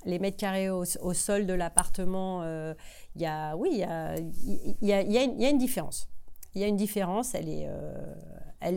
[0.04, 2.42] les mètres carrés au, sol de l'appartement,
[3.14, 3.82] il y a, oui,
[4.82, 6.08] il y a, une différence.
[6.54, 7.68] Il y a une différence, elle est,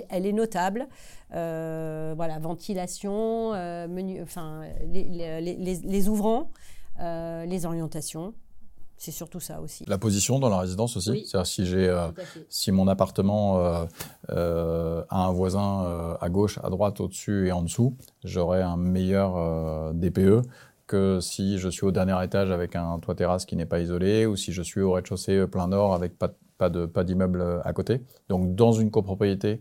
[0.09, 0.87] elle, est notable.
[1.33, 6.51] Euh, voilà, ventilation, euh, menu, enfin, les, ouvrants,
[6.99, 8.33] euh, les orientations.
[8.97, 9.85] C'est surtout ça aussi.
[9.87, 11.25] La position dans la résidence aussi.
[11.25, 12.09] C'est-à-dire si j'ai,
[12.49, 13.57] si mon appartement
[14.27, 20.41] a un voisin à gauche, à droite, au-dessus et en dessous, j'aurai un meilleur DPE
[20.85, 24.25] que si je suis au dernier étage avec un toit terrasse qui n'est pas isolé
[24.25, 27.73] ou si je suis au rez-de-chaussée plein nord avec pas, pas de pas d'immeuble à
[27.73, 28.01] côté.
[28.27, 29.59] Donc dans une copropriété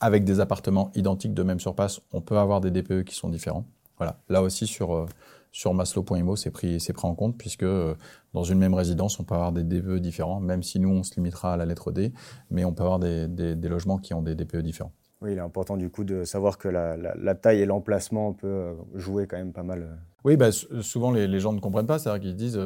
[0.00, 3.64] avec des appartements identiques de même surface, on peut avoir des DPE qui sont différents.
[3.98, 4.20] Voilà.
[4.28, 5.06] Là aussi sur euh,
[5.52, 7.94] sur Maslow.imo, c'est pris c'est pris en compte puisque euh,
[8.34, 11.14] dans une même résidence, on peut avoir des DPE différents, même si nous on se
[11.14, 12.12] limitera à la lettre D,
[12.50, 14.92] mais on peut avoir des, des, logements qui ont des DPE différents.
[15.22, 18.46] Oui, il est important du coup de savoir que la, la, taille et l'emplacement peut
[18.46, 19.98] euh, jouer quand même pas mal.
[20.24, 22.60] Oui, bah, souvent les, les, gens ne comprennent pas, c'est-à-dire qu'ils disent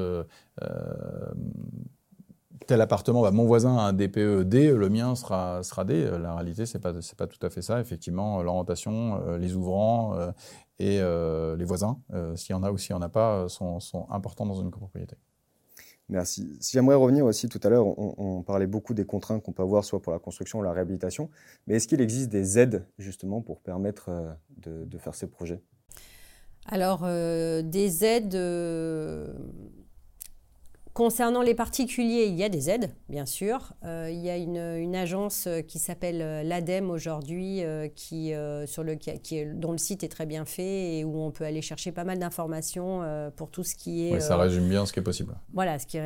[2.67, 6.09] tel appartement, bah, mon voisin a un DPE D, le mien sera, sera D.
[6.21, 7.81] La réalité, ce n'est pas, pas tout à fait ça.
[7.81, 10.31] Effectivement, l'orientation, euh, les ouvrants euh,
[10.79, 11.99] et euh, les voisins,
[12.37, 14.71] s'il y en a ou s'il n'y en a pas, sont, sont, importants dans une
[14.71, 15.17] copropriété.
[16.09, 16.57] Merci.
[16.61, 19.85] Si j'aimerais revenir aussi tout à l'heure, on, parlait beaucoup des contraintes qu'on peut avoir,
[19.85, 21.31] soit pour la construction ou la réhabilitation.
[21.67, 24.11] Mais est-ce qu'il existe des aides justement pour permettre
[24.57, 25.63] de, de faire ces projets?
[26.67, 28.35] Alors, des aides
[31.01, 33.73] Concernant les particuliers, il y a des aides, bien sûr.
[33.87, 37.63] Euh, il y a une, agence euh, qui s'appelle euh, l'ADEME aujourd'hui,
[37.95, 38.35] qui,
[38.67, 41.63] sur le, qui, dont le site est très bien fait et où on peut aller
[41.63, 43.01] chercher pas mal d'informations
[43.35, 44.13] pour tout ce qui est...
[44.13, 45.39] Oui, ça résume bien ce qui est possible.
[45.55, 45.99] Voilà, ce qui,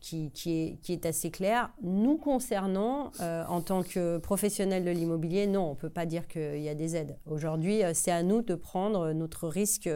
[0.00, 1.70] qui, qui, est, qui est assez clair.
[1.80, 6.62] Nous concernant, en tant que professionnels de l'immobilier, non, on ne peut pas dire qu'il
[6.62, 7.16] y a des aides.
[7.26, 9.88] Aujourd'hui, c'est à nous de prendre notre risque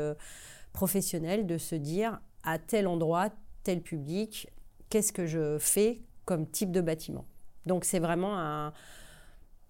[0.72, 3.30] professionnel, de se dire à tel endroit,
[3.66, 4.48] tel public,
[4.90, 7.26] qu'est-ce que je fais comme type de bâtiment?
[7.66, 8.38] Donc c'est vraiment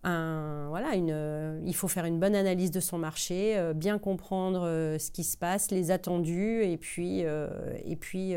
[0.04, 4.64] un, voilà, une, il faut faire une bonne analyse de son marché, euh, bien comprendre
[4.64, 7.48] euh, ce qui se passe, les attendus, et puis, euh,
[7.84, 8.34] et puis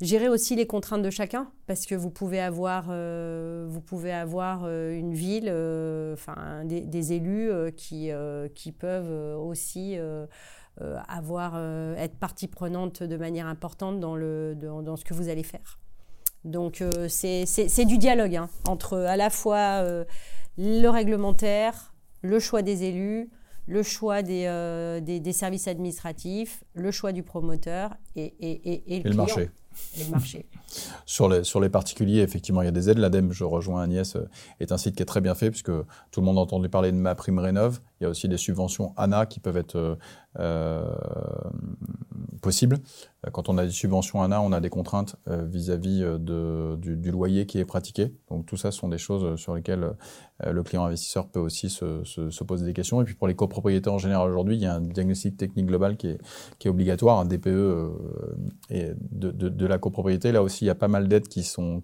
[0.00, 5.12] gérer aussi les contraintes de chacun, parce que vous pouvez avoir, vous pouvez avoir une
[5.12, 5.50] ville,
[6.14, 8.10] enfin des, élus qui,
[8.54, 9.98] qui peuvent aussi
[11.08, 11.58] avoir,
[11.96, 15.78] être partie prenante de manière importante dans, le, dans, ce que vous allez faire.
[16.44, 19.82] Donc c'est du dialogue hein, entre à la fois
[20.58, 23.30] le réglementaire, le choix des élus,
[23.66, 29.50] le choix des, des, services administratifs, le choix du promoteur et, et, et, le, marché.
[29.98, 30.46] Et le marché.
[31.06, 32.98] sur, les, sur les particuliers, effectivement, il y a des aides.
[32.98, 34.28] L'ADEME, je rejoins Agnès, euh,
[34.60, 35.72] est un site qui est très bien fait puisque
[36.10, 37.80] tout le monde a entendu parler de ma prime rénov.
[38.00, 39.96] Il y a aussi des subventions ANA qui peuvent être euh,
[40.38, 40.84] euh,
[42.42, 42.78] possibles.
[43.32, 47.58] Quand on a des subventions ANA, on a des contraintes vis-à-vis de, du, loyer qui
[47.58, 48.12] est pratiqué.
[48.30, 49.94] Donc tout ça sont des choses sur lesquelles
[50.44, 53.00] le client investisseur peut aussi se, se, poser des questions.
[53.00, 55.96] Et puis pour les copropriétés en général aujourd'hui, il y a un diagnostic technique global
[55.96, 57.90] qui est, obligatoire, un DPE
[58.70, 60.30] et de, la copropriété.
[60.30, 61.80] Là aussi, il y a pas mal d'aides qui sont,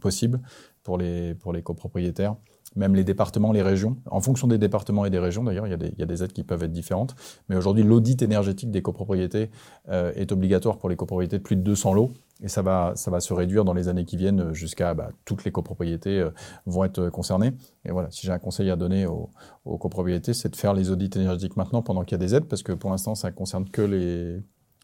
[0.00, 0.40] possibles
[0.84, 2.36] pour les, pour les copropriétaires
[2.76, 3.96] même les départements, les régions.
[4.10, 6.62] En fonction des départements et des régions, d'ailleurs, il, y a des aides qui peuvent
[6.62, 7.14] être différentes.
[7.48, 9.50] Mais aujourd'hui, l'audit énergétique des copropriétés
[9.88, 12.12] euh, est obligatoire pour les copropriétés de plus de 200 lots.
[12.42, 15.44] Et ça va, ça va se réduire dans les années qui viennent jusqu'à bah, toutes
[15.44, 16.30] les copropriétés euh,
[16.66, 17.52] vont être concernées.
[17.84, 19.30] Et voilà, si j'ai un conseil à donner aux,
[19.64, 22.46] aux copropriétés, c'est de faire les audits énergétiques maintenant pendant qu'il y a des aides,
[22.46, 24.40] parce que pour l'instant, ça ne concerne que les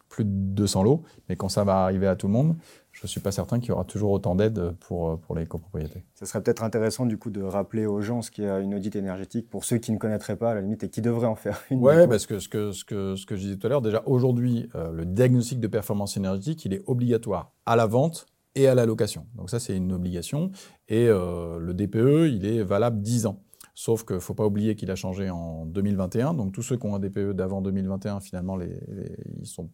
[0.09, 1.03] plus de 200 lots.
[1.29, 2.55] Mais quand ça va arriver à tout le monde,
[2.99, 6.03] je ne suis pas certain qu'il y aura toujours autant d'aides pour, pour les copropriétés.
[6.15, 9.49] Ce serait peut-être intéressant du coup de rappeler aux gens ce qu'est une audit énergétique
[9.49, 11.79] pour ceux qui ne connaîtraient pas à la limite et qui devraient en faire une.
[11.79, 14.03] Oui, parce que ce, que ce que ce que je disais tout à l'heure, déjà
[14.05, 18.75] aujourd'hui, euh, le diagnostic de performance énergétique, il est obligatoire à la vente et à
[18.75, 19.27] la location.
[19.35, 20.51] Donc ça, c'est une obligation.
[20.89, 23.41] Et euh, le DPE, il est valable 10 ans.
[23.75, 26.33] Sauf qu'il ne faut pas oublier qu'il a changé en 2021.
[26.33, 29.69] Donc tous ceux qui ont un DPE d'avant 2021, finalement, les, les, ils sont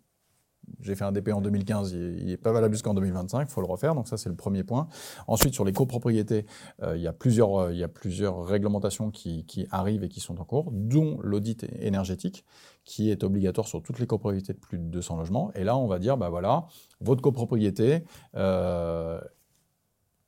[0.82, 3.68] j'ai fait un DP en 2015, il n'est pas valable jusqu'en 2025, il faut le
[3.68, 3.96] refaire.
[3.96, 4.88] Donc ça, c'est le premier point.
[5.28, 6.46] Ensuite, sur les copropriétés,
[6.84, 10.20] euh, il, y a plusieurs, euh, il y a plusieurs réglementations qui, arrivent et qui
[10.20, 12.46] sont en cours, dont l'audit énergétique,
[12.84, 15.52] qui est obligatoire sur toutes les copropriétés de plus de 200 logements.
[15.56, 16.68] Et là, on va dire, bah voilà,
[17.02, 18.04] votre copropriété,
[18.36, 19.20] euh,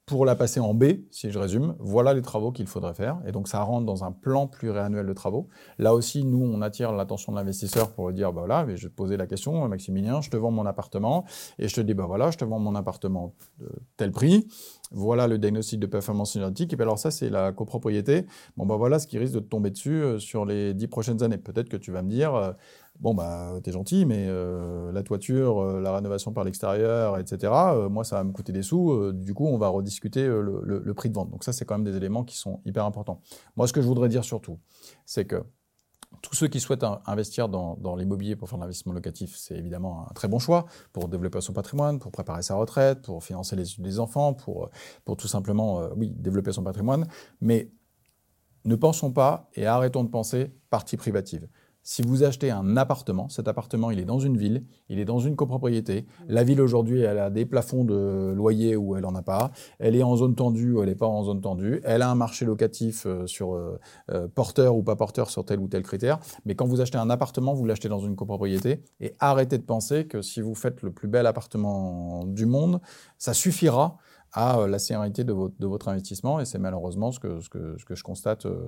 [0.08, 3.20] pour la passer en B, si je résume, voilà les travaux qu'il faudrait faire.
[3.28, 5.50] Et donc ça rentre dans un plan pluriannuel de travaux.
[5.80, 8.90] Là aussi, nous, on attire l'attention de l'investisseur pour lui dire, bah voilà, je vais
[8.90, 11.26] te poser la question, Maximilien, je te vends mon appartement,
[11.60, 13.68] et je te dis, bah voilà, je te vends mon appartement de
[13.98, 14.48] tel prix,
[14.92, 18.26] voilà le diagnostic de performance énergétique, et puis alors ça, c'est la copropriété.
[18.56, 21.22] Bon, bah voilà ce qui risque de te tomber dessus euh, sur les dix prochaines
[21.22, 21.38] années.
[21.38, 22.54] Peut-être que tu vas me dire, euh,
[23.00, 27.90] Bon, bah, t'es gentil, mais euh, la toiture, euh, la rénovation par l'extérieur, etc., euh,
[27.90, 29.12] moi, ça va me coûter des sous.
[29.14, 31.30] du coup, on va rediscuter le, prix de vente.
[31.30, 33.22] Donc, ça, c'est quand même des éléments qui sont hyper importants.
[33.56, 34.60] Moi, ce que je voudrais dire surtout,
[35.06, 35.44] c'est que
[36.24, 40.14] tous ceux qui souhaitent investir dans, l'immobilier pour faire de l'investissement locatif, c'est évidemment un
[40.14, 43.84] très bon choix pour développer son patrimoine, pour préparer sa retraite, pour financer les études
[43.84, 44.72] des enfants, pour,
[45.06, 47.08] pour tout simplement, oui, développer son patrimoine.
[47.42, 47.72] Mais
[48.66, 51.48] ne pensons pas et arrêtons de penser partie privative.
[51.90, 55.20] Si vous achetez un appartement, cet appartement, il est dans une ville, il est dans
[55.20, 56.06] une copropriété.
[56.28, 59.52] La ville aujourd'hui, elle a des plafonds de loyer où elle n'en a pas.
[59.80, 61.80] Elle est en zone tendue ou elle n'est pas en zone tendue.
[61.86, 63.80] Elle a un marché locatif euh, sur euh,
[64.12, 66.20] euh, porteur ou pas porteur sur tel ou tel critère.
[66.44, 68.84] Mais quand vous achetez un appartement, vous l'achetez dans une copropriété.
[69.00, 72.82] Et arrêtez de penser que si vous faites le plus bel appartement du monde,
[73.18, 73.98] ça suffira
[74.34, 76.40] à euh, la sérénité de votre, de votre investissement.
[76.40, 78.68] Et c'est malheureusement ce que, ce, que, ce que, je constate euh,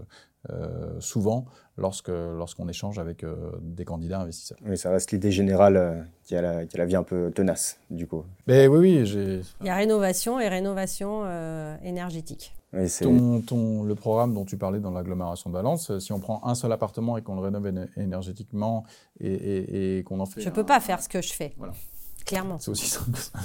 [0.49, 1.45] euh, souvent
[1.77, 3.25] lorsque, lorsqu'on échange avec
[3.61, 4.57] des candidats investisseurs.
[4.65, 7.79] Oui, ça reste l'idée générale qui, a la, qui a la vie un peu tenace,
[7.89, 8.23] du coup.
[8.47, 9.05] Mais oui, oui.
[9.05, 9.41] J'ai...
[9.61, 11.23] Il y a rénovation et rénovation
[11.83, 12.53] énergétique.
[13.01, 16.55] ton, ton, le programme dont tu parlais dans l'agglomération de Valence, si on prend un
[16.55, 18.85] seul appartement et qu'on le rénove énergétiquement
[19.19, 20.41] et, et, qu'on en fait.
[20.41, 21.53] Je ne peux pas faire ce que je fais.
[21.57, 21.73] Voilà.
[22.25, 22.59] Clairement.
[22.59, 23.39] C'est aussi simple que ça.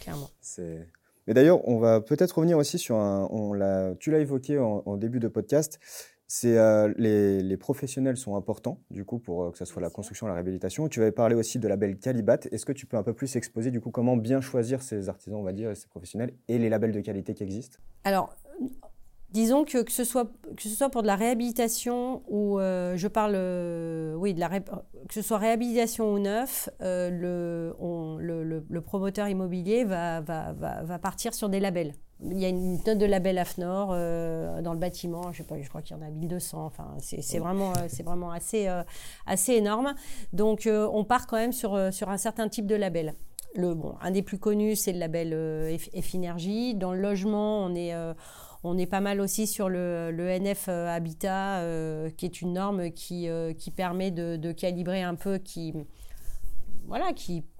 [0.00, 0.30] Clairement.
[0.40, 0.88] C'est
[1.26, 3.28] mais d'ailleurs, on va peut-être revenir aussi sur un.
[3.30, 5.78] On tu l'as évoqué en, début de podcast.
[6.28, 10.26] C'est euh, les, professionnels sont importants du coup pour euh, que ce soit la construction,
[10.26, 10.88] la réhabilitation.
[10.88, 12.40] Tu avais parlé aussi de label Calibat.
[12.50, 15.38] Est-ce que tu peux un peu plus exposer du coup comment bien choisir ces artisans,
[15.38, 17.78] on va dire, et ces professionnels et les labels de qualité qui existent?
[18.02, 18.34] Alors,
[19.36, 20.24] disons que, que, ce soit,
[20.56, 24.48] que ce soit pour de la réhabilitation ou euh, je parle, euh, oui, de la
[24.48, 31.34] que ce soit réhabilitation ou neuf, euh, le, le, promoteur immobilier va, va, va, partir
[31.34, 31.92] sur des labels.
[32.22, 33.88] Il y a une note de label AFNOR
[34.62, 37.38] dans le bâtiment, je, sais pas, je crois qu'il y en a 1200, enfin, c'est
[37.38, 38.68] vraiment, c'est vraiment assez,
[39.26, 39.94] assez énorme.
[40.32, 43.12] Donc on part quand même sur, sur un certain type de label.
[43.54, 46.74] Le, bon, un des plus connus, c'est le label F-Énergie.
[46.74, 47.94] Dans le logement, on est
[48.62, 52.90] on est pas mal aussi sur le, NF euh, Habitat, euh, qui est une norme
[52.90, 55.74] qui, euh, permet de, calibrer un peu, qui,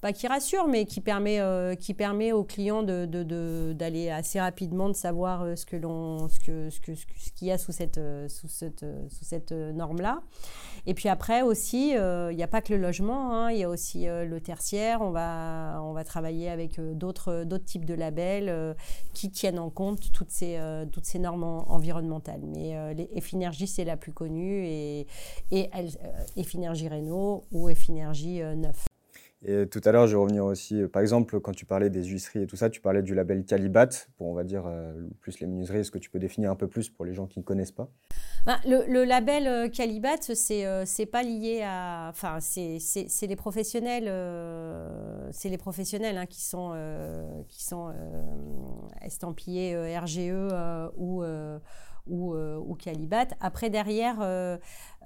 [0.01, 1.41] pas qui rassure, mais qui permet,
[1.79, 1.97] qui
[2.33, 10.21] aux clients d'aller assez rapidement, de savoir ce qu'il y a sous cette norme-là.
[10.87, 13.68] Et puis après aussi, il n'y a pas que le logement, hein, il y a
[13.68, 15.01] aussi le tertiaire.
[15.03, 18.77] On va, on va travailler avec d'autres, d'autres types de labels
[19.12, 20.59] qui tiennent en compte toutes ces,
[20.92, 22.42] toutes ces normes environnementales.
[22.44, 25.07] Mais les Effinergie, c'est la plus connue et,
[25.51, 25.70] et
[26.37, 28.87] Effinergie Renault ou Effinergie Neuf.
[29.44, 32.03] Et tout à l'heure, je vais revenir aussi, euh, par exemple, quand tu parlais des
[32.05, 35.38] huisseries et tout ça, tu parlais du label Calibat, pour on va dire euh, plus
[35.40, 35.81] les menuiseries.
[35.81, 37.88] Est-ce que tu peux définir un peu plus pour les gens qui ne connaissent pas?
[38.46, 42.09] Ben, le, label euh, Calibat, c'est pas lié à.
[42.11, 42.79] Enfin, c'est
[43.27, 44.11] les professionnels,
[45.33, 46.75] c'est les professionnels hein, qui sont,
[47.49, 47.92] qui sont
[49.03, 50.33] estampillés RGE
[50.96, 51.22] ou
[52.07, 53.27] ou, euh, ou Calibat.
[53.40, 54.57] Après, derrière, euh,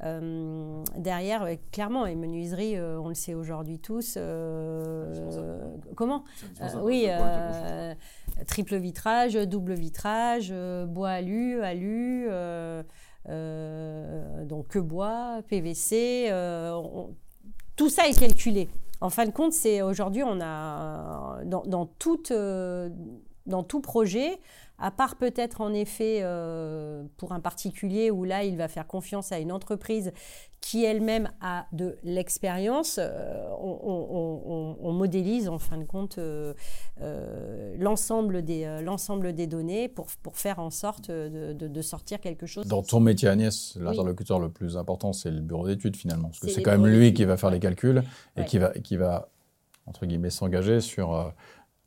[0.05, 4.19] euh, derrière clairement, les menuiseries, on le sait aujourd'hui tous.
[5.97, 6.25] comment
[6.83, 7.07] Oui,
[8.47, 10.53] triple vitrage, double vitrage,
[10.89, 12.29] bois alu, alu.
[13.27, 16.31] donc que bois, PVC,
[17.77, 18.69] tout ça est calculé.
[19.03, 22.33] En fin de compte, c'est aujourd'hui on a dans, dans, toute,
[23.51, 24.41] dans tout projet,
[24.81, 29.31] à part peut-être en effet euh, pour un particulier où là il va faire confiance
[29.31, 30.13] à une entreprise
[30.63, 36.55] qui elle-même a de l'expérience, euh, on, modélise en fin de compte euh,
[37.79, 42.67] l'ensemble des, l'ensemble des données pour, pour faire en sorte de, sortir quelque chose.
[42.67, 46.49] Dans ton métier Agnès, l'interlocuteur le plus important c'est le bureau d'études finalement, parce que
[46.49, 48.03] c'est quand même lui qui va faire les calculs
[48.37, 49.29] et qui, va, qui va
[49.87, 51.33] entre guillemets s'engager sur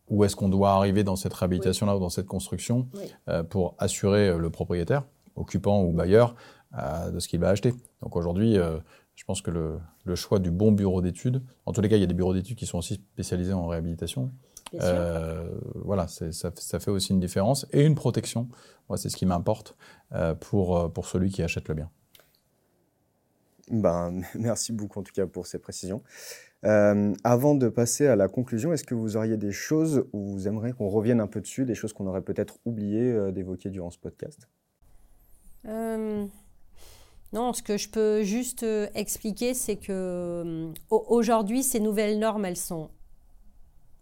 [0.10, 2.89] où est-ce qu'on doit arriver dans cette réhabilitation-là ou dans cette construction
[3.30, 5.04] euh, pour assurer euh, le propriétaire,
[5.36, 6.36] occupant ou bailleur,
[6.78, 7.74] euh, de ce qu'il va acheter.
[8.02, 8.58] Donc aujourd'hui,
[9.16, 12.04] je pense que le, choix du bon bureau d'études, en tous les cas, il y
[12.04, 14.32] a des bureaux d'études qui sont aussi spécialisés en réhabilitation.
[14.74, 18.50] voilà, ça, ça, fait aussi une différence et une protection.
[18.89, 19.78] Moi, c'est ce qui m'importe
[20.42, 21.89] pour, pour celui qui achète le bien.
[23.70, 26.04] Ben, merci beaucoup en tout cas pour ces précisions.
[26.65, 30.47] Euh, avant de passer à la conclusion, est-ce que vous auriez des choses où vous
[30.47, 33.89] aimeriez qu'on revienne un peu dessus, des choses qu'on aurait peut-être oublié euh, d'évoquer durant
[33.89, 34.47] ce podcast?
[35.67, 36.26] Euh,
[37.34, 42.91] Non, ce que je peux juste expliquer, c'est que aujourd'hui, ces nouvelles normes, elles sont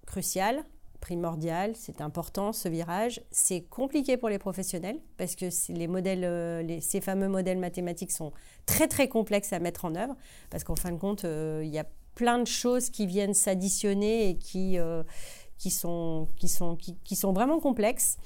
[0.05, 0.63] cruciales,
[0.99, 3.21] primordiales, c'est important ce virage.
[3.31, 8.33] C'est compliqué pour les professionnels parce que ces fameux modèles mathématiques sont
[8.67, 10.15] très très complexes à mettre en œuvre
[10.51, 14.37] parce qu'en fin de compte, il y a plein de choses qui viennent s'additionner et
[14.37, 15.03] qui, euh,
[15.57, 18.17] qui, sont, qui, sont, qui, sont vraiment complexes.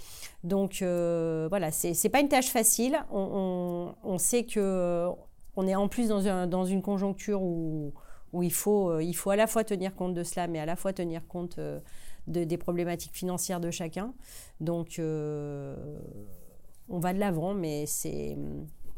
[0.43, 2.97] Donc euh, voilà, c'est n'est pas une tâche facile.
[3.11, 5.09] On, on, sait que euh,
[5.55, 7.93] on est en plus dans, un, dans une conjoncture où,
[8.33, 10.75] où il, faut, il faut à la fois tenir compte de cela, mais à la
[10.75, 14.13] fois tenir compte de, des problématiques financières de chacun.
[14.59, 18.37] Donc on va de l'avant, mais c'est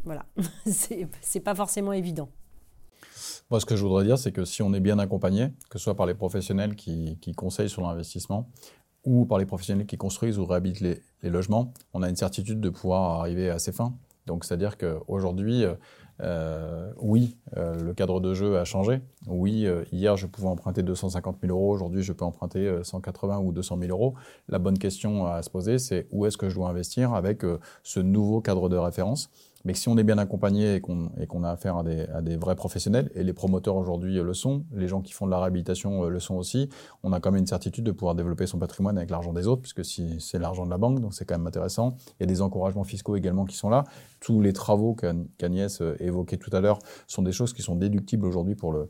[0.03, 0.25] voilà,
[0.65, 2.29] c'est pas forcément évident.
[3.49, 5.85] Moi, ce que je voudrais dire, c'est que si on est bien accompagné, que ce
[5.85, 8.49] soit par les professionnels qui, conseillent sur l'investissement
[9.05, 12.69] ou par les professionnels qui construisent ou réhabilitent les, logements, on a une certitude de
[12.69, 13.95] pouvoir arriver à ses fins.
[14.25, 15.63] Donc, c'est-à-dire qu'aujourd'hui,
[16.21, 19.01] euh, oui, euh, le cadre de jeu a changé.
[19.27, 21.71] Oui, euh, hier, je pouvais emprunter 250 000 euros.
[21.73, 24.15] Aujourd'hui, je peux emprunter 180 ou 200 000 euros.
[24.49, 27.43] La bonne question à se poser, c'est où est-ce que je dois investir avec
[27.83, 29.29] ce nouveau cadre de référence?
[29.67, 33.23] Mais si on est bien accompagné et qu'on a affaire à des, vrais professionnels, et
[33.23, 36.35] les promoteurs aujourd'hui le sont, les gens qui font de la réhabilitation euh, le sont
[36.35, 36.69] aussi,
[37.03, 39.61] on a quand même une certitude de pouvoir développer son patrimoine avec l'argent des autres,
[39.61, 41.95] puisque si c'est l'argent de la banque, donc c'est quand même intéressant.
[42.17, 43.83] Il y a des encouragements fiscaux également qui sont là.
[44.21, 48.25] Tous les travaux qu'Agnès euh, évoquait tout à l'heure sont des choses qui sont déductibles
[48.25, 48.89] aujourd'hui pour le,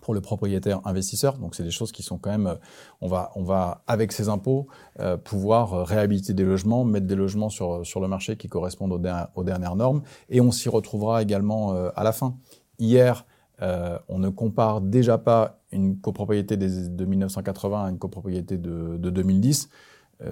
[0.00, 1.38] pour le propriétaire investisseur.
[1.38, 2.54] Donc c'est des choses qui sont quand même, euh,
[3.00, 4.66] on va, on va avec ces impôts
[5.00, 8.92] euh, pouvoir euh, réhabiliter des logements, mettre des logements sur, sur le marché qui correspondent
[8.92, 12.36] aux, dernières normes, et on s'y retrouvera également à la fin.
[12.78, 13.26] Hier,
[13.60, 19.68] on ne compare déjà pas une copropriété de 1980 à une copropriété de, de 2010.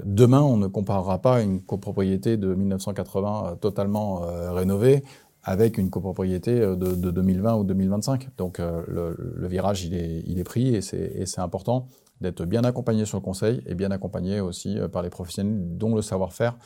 [0.04, 4.22] Demain, on ne comparera pas une copropriété de 1980 totalement
[4.52, 5.02] rénovée
[5.42, 8.36] avec une copropriété euh, de, de 2020 ou 2025.
[8.36, 11.86] Donc euh, le, virage, il est, il est pris et c'est important
[12.20, 15.94] d'être bien accompagné sur le conseil et bien accompagné aussi euh, par les professionnels dont
[15.94, 16.56] le savoir-faire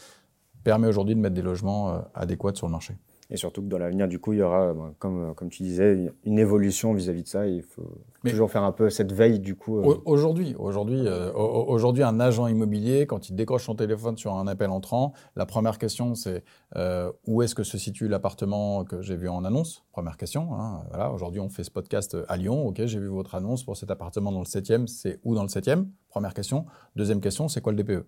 [0.65, 2.95] permet aujourd'hui de mettre des logements adéquats sur le marché.
[3.29, 6.13] Et surtout que dans l'avenir, du coup, il y aura, ben, comme, comme tu disais,
[6.25, 7.47] une évolution vis-à-vis de ça.
[7.47, 9.81] il faut toujours faire un peu cette veille, du coup.
[9.81, 9.97] Euh.
[10.05, 14.71] Aujourd'hui, aujourd'hui, euh, aujourd'hui, un agent immobilier, quand il décroche son téléphone sur un appel
[14.71, 16.45] entrant, la première question, c'est
[16.77, 19.85] euh, où est-ce que se situe l'appartement que j'ai vu en annonce?
[19.91, 20.55] Première question.
[20.55, 22.67] Hein, voilà, aujourd'hui, on fait ce podcast à Lyon.
[22.69, 24.87] Ok, j'ai vu votre annonce pour cet appartement dans le 7e.
[24.87, 26.65] C'est où dans le 7e Première question.
[26.95, 28.07] Deuxième question, c'est quoi le DPE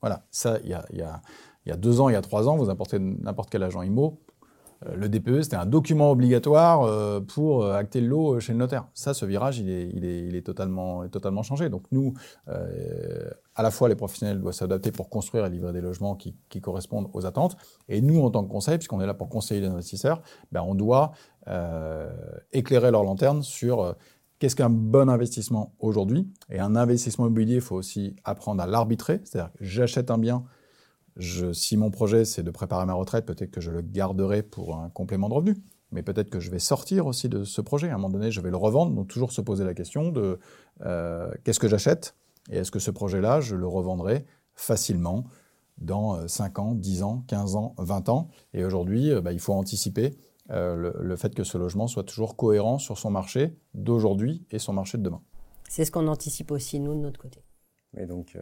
[0.00, 1.20] Voilà, ça, il y a, y, a,
[1.68, 4.18] y a deux ans, il y a trois ans, vous importez n'importe quel agent IMO,
[4.86, 8.58] euh, le DPE, c'était un document obligatoire euh, pour euh, acter le lot chez le
[8.58, 8.86] notaire.
[8.94, 11.68] Ça, ce virage, il est, il est, il totalement, changé.
[11.68, 12.14] Donc nous,
[12.46, 17.08] à la fois les professionnels doivent s'adapter pour construire et livrer des logements qui, correspondent
[17.12, 17.56] aux attentes.
[17.88, 20.74] Et nous, en tant que conseil, puisqu'on est là pour conseiller les investisseurs, ben, on
[20.74, 21.12] doit
[22.52, 23.94] éclairer leur lanterne sur
[24.38, 26.28] qu'est-ce qu'un bon investissement aujourd'hui.
[26.50, 29.20] Et un investissement immobilier, il faut aussi apprendre à l'arbitrer.
[29.24, 30.44] C'est-à-dire j'achète un bien,
[31.52, 34.88] si mon projet c'est de préparer ma retraite, peut-être que je le garderai pour un
[34.90, 35.56] complément de revenu.
[35.90, 37.88] Mais peut-être que je vais sortir aussi de ce projet.
[37.88, 38.92] À un moment donné, je vais le revendre.
[38.92, 40.38] Donc toujours se poser la question de
[40.84, 42.14] euh, qu'est-ce que j'achète
[42.50, 45.24] et est-ce que ce projet-là, je le revendrai facilement
[45.78, 48.28] dans 5 euh, ans, 10 ans, 15 ans, 20 ans?
[48.52, 50.16] Et aujourd'hui, euh, bah, il faut anticiper
[50.50, 54.96] le, fait que ce logement soit toujours cohérent sur son marché d'aujourd'hui et son marché
[54.96, 55.20] de demain.
[55.68, 57.42] C'est ce qu'on anticipe aussi, nous, de notre côté.
[57.98, 58.34] Et donc,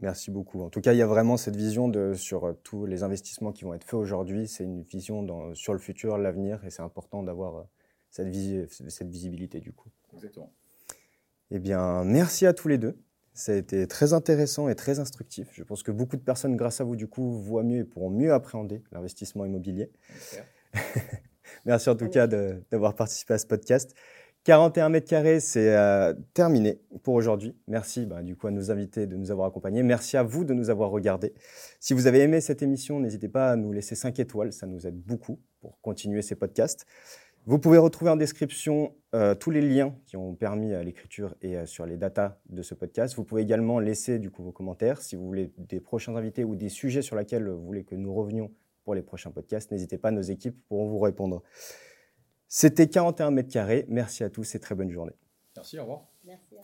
[0.00, 0.62] Merci beaucoup.
[0.62, 3.52] En tout cas, il y a vraiment cette vision de, sur euh, tous les investissements
[3.52, 4.48] qui vont être faits aujourd'hui.
[4.48, 7.62] C'est une vision dans, sur le futur, l'avenir, et c'est important d'avoir euh,
[8.10, 8.34] cette,
[8.90, 9.90] cette visibilité du coup.
[10.14, 10.52] Exactement.
[11.50, 12.98] Eh bien, merci à tous les deux.
[13.34, 15.48] Ça a été très intéressant et très instructif.
[15.52, 18.10] Je pense que beaucoup de personnes, grâce à vous, du coup, voient mieux et pourront
[18.10, 19.90] mieux appréhender l'investissement immobilier.
[21.64, 23.94] merci en tout cas d'avoir participé à ce podcast.
[24.44, 27.54] 41 mètres carrés, c'est euh, terminé pour aujourd'hui.
[27.68, 29.82] Merci bah, du coup à nos invités de nous avoir accompagnés.
[29.82, 31.34] Merci à vous de nous avoir regardés.
[31.78, 34.86] Si vous avez aimé cette émission, n'hésitez pas à nous laisser 5 étoiles, ça nous
[34.86, 36.86] aide beaucoup pour continuer ces podcasts.
[37.44, 41.56] Vous pouvez retrouver en description euh, tous les liens qui ont permis à l'écriture et
[41.56, 43.16] euh, sur les datas de ce podcast.
[43.16, 46.54] Vous pouvez également laisser du coup vos commentaires si vous voulez des prochains invités ou
[46.54, 48.50] des sujets sur lesquels vous voulez que nous revenions
[48.84, 49.70] pour les prochains podcasts.
[49.70, 51.42] N'hésitez pas, nos équipes pourront vous répondre.
[52.52, 53.86] C'était 41 mètres carrés.
[53.88, 55.14] Merci à tous et très bonne journée.
[55.54, 56.08] Merci, au revoir.
[56.24, 56.56] Merci.